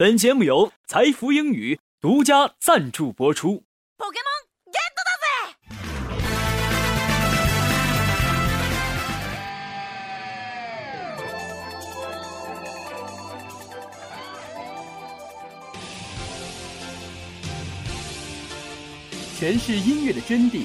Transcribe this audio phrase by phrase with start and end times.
[0.00, 3.64] 本节目由财富英语独家赞助播出。
[19.38, 20.64] 诠释音乐的真谛，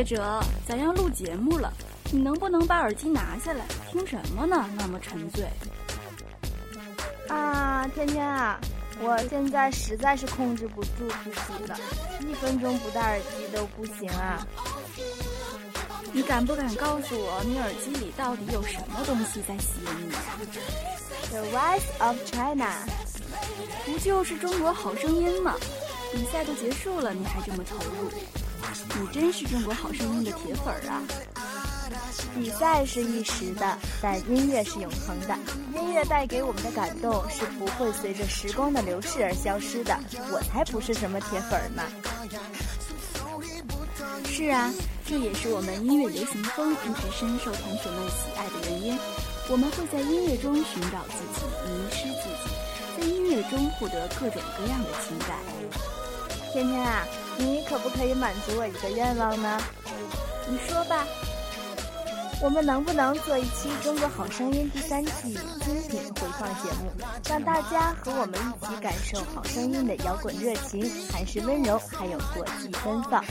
[0.00, 1.70] 叶哲，咱要录节目了，
[2.10, 3.66] 你能不能把耳机拿下来？
[3.92, 4.66] 听什么呢？
[4.74, 5.46] 那么沉醉。
[7.28, 8.58] 啊，天天啊，
[9.02, 11.78] 我现在实在是控制不住自己了，
[12.20, 14.46] 一分钟不戴耳机都不行啊。
[16.14, 20.12] 你敢不敢告诉我，你耳机里到底有什么东西在吸引你
[21.28, 22.72] ？The Rise of China，
[23.84, 25.56] 不就是中国好声音吗？
[26.10, 28.10] 比赛都结束了，你还这么投入？
[28.98, 31.02] 你真是中国好声音的铁粉儿啊！
[32.34, 35.36] 比赛是一时的，但音乐是永恒的。
[35.74, 39.98] 音乐带给我们的感动是不会随着时光的流逝而消失的。
[40.30, 41.82] 我才不是什么铁粉儿呢！
[44.24, 44.72] 是啊，
[45.06, 48.98] 这也是我们音乐流行风一直深受同学们喜爱的原因。
[49.48, 52.50] 我们会在音乐中寻找自己，迷失自己，
[52.96, 55.38] 在音乐中获得各种各样的情感。
[56.52, 57.06] 天天啊！
[57.40, 59.58] 你可不可以满足我一个愿望呢？
[60.46, 61.06] 你说吧，
[62.42, 66.90] 我们能不能做一期《中国好声音》第三季精品回放节目，
[67.28, 73.24] 让大家和我们一起感受好声音的摇滚热情、韩式温柔，还有国际奔放？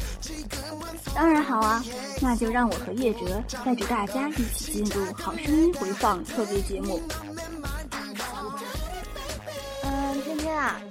[1.14, 1.84] 当然好啊！
[2.20, 7.00] 那就让我和叶哲带着大家一起进入好声音回放特别节目。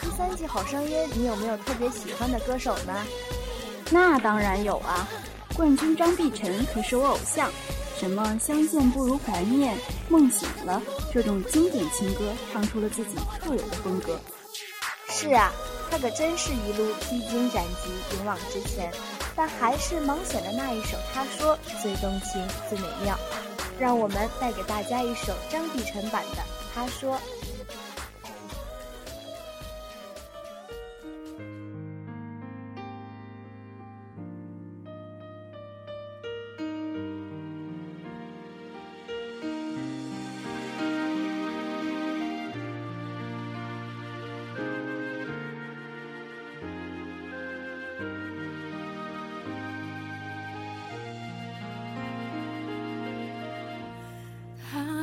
[0.01, 2.95] 第三季《好声音》，你有没有特别喜欢的歌手呢？
[3.91, 5.07] 那当然有啊，
[5.55, 7.51] 冠军张碧晨可是我偶像。
[7.99, 9.77] 什么“相见不如怀念
[10.09, 10.81] ”“梦醒了”
[11.13, 14.19] 这种经典情歌，唱出了自己特有的风格。
[15.09, 15.53] 是啊，
[15.91, 18.93] 他可真是一路披荆斩棘，勇往直前。
[19.35, 23.19] 但还是盲选的那一首《他说》最动情、最美妙。
[23.79, 26.37] 让我们带给大家一首张碧晨版的
[26.75, 27.17] 《他说》。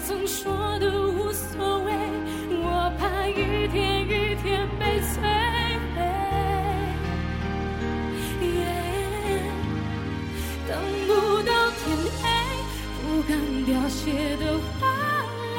[0.00, 1.92] 曾说的无所谓，
[2.50, 5.20] 我怕一天一天被摧
[5.94, 5.96] 毁。
[10.68, 10.70] 等
[11.06, 11.10] 不
[11.42, 11.82] 到天
[12.22, 12.24] 黑，
[13.02, 13.30] 不敢
[13.64, 14.42] 凋谢的
[14.78, 14.86] 花
[15.56, 15.58] 蕾，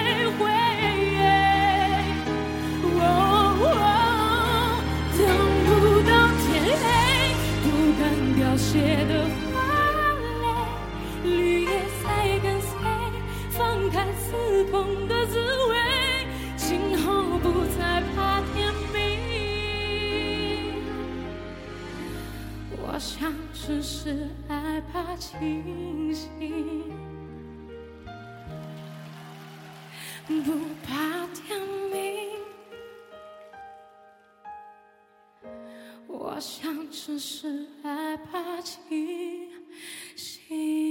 [8.71, 9.13] 敢凋谢的
[9.51, 9.59] 花
[10.41, 11.69] 蕾，绿叶
[12.03, 12.07] 在
[12.39, 12.69] 跟随，
[13.49, 13.59] 放
[13.89, 15.75] 开刺痛的滋味，
[16.55, 18.97] 今后不再怕天明。
[22.81, 26.29] 我想只是害怕清醒，
[30.27, 30.41] 不
[30.87, 31.59] 怕天
[31.91, 32.30] 明。
[36.23, 39.49] 我想只是害怕清
[40.15, 40.90] 醒。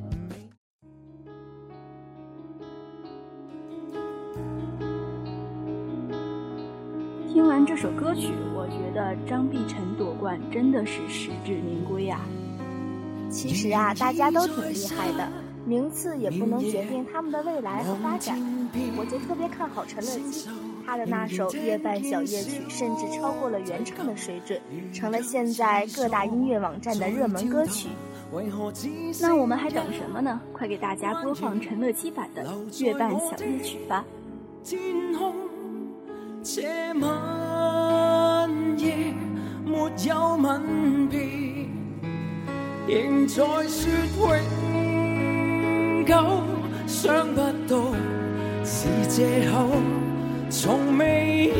[7.51, 12.21] 完这首歌曲，我觉得张碧晨夺冠真的是实至名归啊！
[13.29, 15.27] 其实啊，大家都挺厉害的，
[15.65, 18.39] 名次也不能决定他们的未来和发展。
[18.97, 20.47] 我就特别看好陈乐基，
[20.85, 24.57] 他的那首《月半小夜曲》甚至超过了原唱的水准，
[24.93, 27.89] 成了现在各大音乐网站的热门歌曲。
[29.19, 30.39] 那我们还等什么呢？
[30.53, 32.45] 快给大家播放陈乐基版的
[32.81, 34.05] 《月半小夜曲》吧！
[39.97, 41.19] 有吻别，
[42.87, 43.35] 仍在
[43.67, 46.13] 说永久，
[46.87, 47.93] 想不到
[48.63, 49.67] 是借口，
[50.49, 51.51] 从未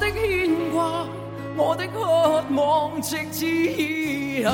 [0.00, 1.06] 的牵挂，
[1.56, 4.50] 我的渴望，直至以後。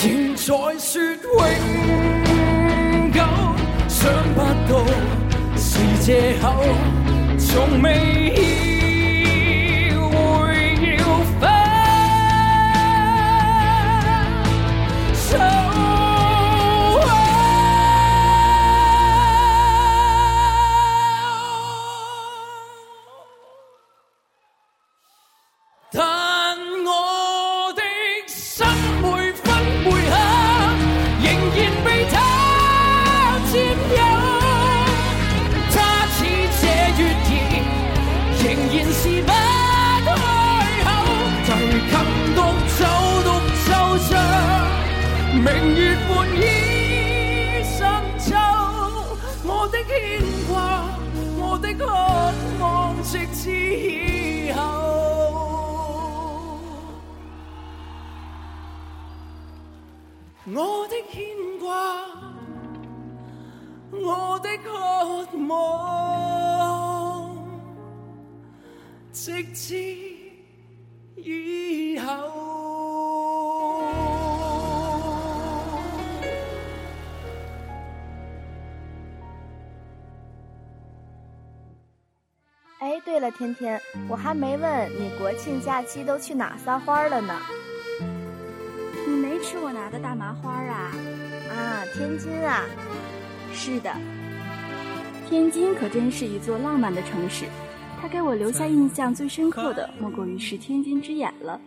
[0.00, 0.96] 仍在說
[1.34, 3.18] 永久，
[3.88, 3.98] 想
[4.32, 4.38] 不
[4.70, 4.72] 到
[5.56, 5.68] 是
[6.00, 6.62] 借口，
[7.36, 7.88] 從未
[60.54, 61.22] 我的牵
[61.60, 61.68] 挂，
[63.92, 64.72] 我的渴
[65.46, 67.36] 望，
[69.12, 69.76] 直至
[71.16, 72.06] 以后。
[82.80, 83.78] 哎，对了，天天，
[84.08, 87.38] 我还没问你国庆假期都去哪撒欢了呢？
[89.48, 90.92] 你没吃我拿的大麻花啊？
[91.50, 92.66] 啊，天津啊，
[93.50, 93.90] 是的，
[95.26, 97.46] 天津可真是一座浪漫的城市。
[98.00, 101.58] 它给我留下印象最深刻的，莫过于是天津之眼了。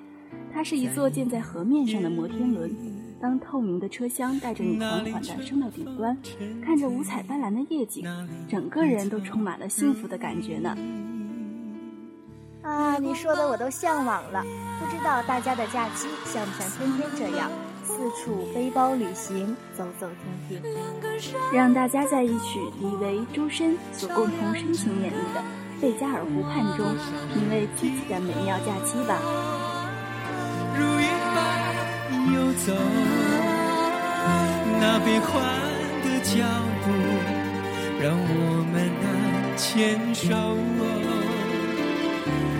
[0.53, 2.71] 它是一座建在河面上的摩天轮，
[3.19, 6.15] 当透明的车厢带着你缓缓地升到顶端，
[6.63, 8.05] 看着五彩斑斓的夜景，
[8.47, 10.77] 整个人都充满了幸福的感觉呢。
[12.61, 14.43] 啊，你说的我都向往了。
[14.79, 17.51] 不知道大家的假期像不像天天这样，
[17.83, 20.07] 四处背包旅行，走走
[20.50, 20.61] 停停。
[21.53, 25.41] 让大家在一曲李维、周深所共同深情演绎的
[25.81, 26.85] 《贝加尔湖畔》中，
[27.33, 29.17] 品味自己的美妙假期吧。
[30.77, 31.38] 如云般
[32.33, 32.73] 游走，
[34.79, 35.31] 那变幻
[36.03, 36.31] 的脚
[36.83, 36.85] 步，
[38.01, 38.33] 让我
[38.71, 39.05] 们难
[39.57, 40.29] 牵手。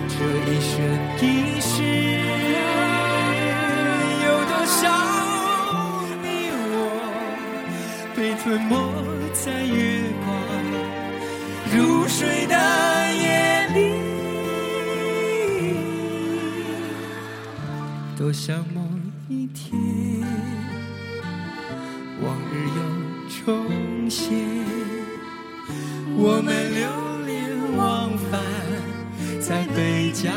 [0.08, 0.70] 这一生
[1.20, 1.22] 一
[1.60, 1.72] 世，
[4.24, 4.80] 有多少
[8.14, 8.76] 被吞没
[9.32, 10.36] 在月光
[11.74, 12.54] 如水的
[13.14, 13.78] 夜里？
[18.16, 18.82] 多想某
[19.28, 19.72] 一天，
[22.22, 22.80] 往日又
[23.44, 24.30] 重现，
[26.14, 26.82] 我们流
[27.26, 28.40] 连忘返
[29.40, 30.30] 在贝加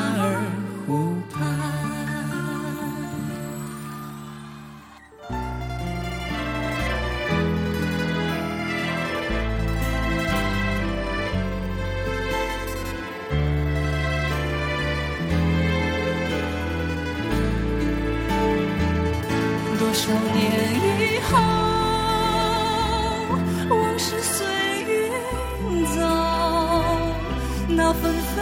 [28.02, 28.36] 纷飞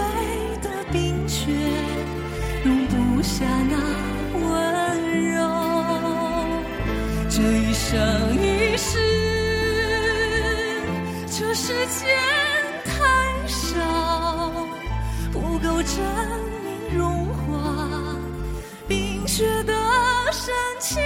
[0.61, 1.51] 的冰雪
[2.63, 3.75] 容不下那
[4.39, 4.41] 温
[5.31, 5.35] 柔。
[7.29, 7.91] 这一生
[8.35, 8.97] 一世，
[11.27, 12.07] 这时间
[12.85, 12.91] 太
[13.47, 13.71] 少，
[15.31, 15.95] 不够证
[16.63, 16.67] 明
[16.97, 17.43] 融化
[18.87, 19.73] 冰雪的
[20.31, 21.01] 深情。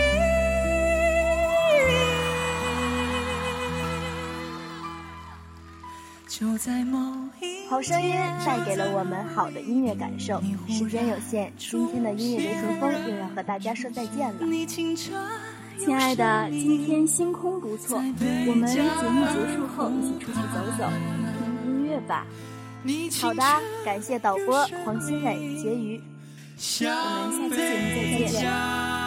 [6.28, 7.00] 就在某
[7.40, 10.42] 一好声音带给了我们好的音乐感受。
[10.70, 14.40] 时间有限，今天的音乐流行风又要和大家说再见了。
[15.80, 17.98] 亲爱的，今天星空不错，
[18.48, 20.90] 我们节目结束后一起出去走走，
[21.38, 22.26] 听听音乐吧。
[23.22, 23.44] 好的，
[23.84, 26.02] 感谢导播黄新磊、婕妤。
[26.56, 26.88] 我们下
[27.32, 29.07] 期节目再见